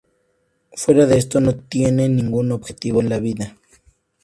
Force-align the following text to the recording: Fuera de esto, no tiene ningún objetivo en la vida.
Fuera 0.73 1.05
de 1.05 1.15
esto, 1.19 1.39
no 1.41 1.53
tiene 1.53 2.09
ningún 2.09 2.51
objetivo 2.51 3.01
en 3.01 3.09
la 3.09 3.19
vida. 3.19 3.55